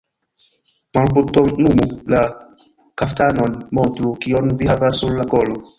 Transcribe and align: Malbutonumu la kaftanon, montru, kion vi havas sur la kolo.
Malbutonumu 0.97 1.85
la 2.15 2.23
kaftanon, 3.01 3.55
montru, 3.81 4.17
kion 4.25 4.53
vi 4.63 4.73
havas 4.77 5.05
sur 5.05 5.19
la 5.21 5.33
kolo. 5.37 5.63